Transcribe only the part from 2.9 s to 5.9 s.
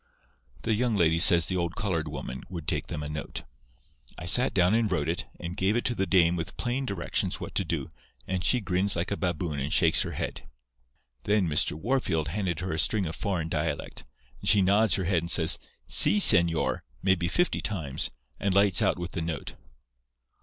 a note. I sat down and wrote it, and gave it